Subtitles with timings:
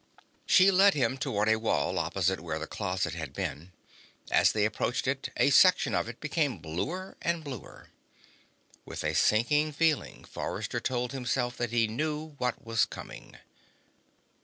[0.47, 3.71] She led him toward a wall opposite where the closet had been.
[4.31, 7.89] As they approached it, a section of it became bluer and bluer.
[8.83, 13.37] With a sinking feeling, Forrester told himself that he knew what was coming.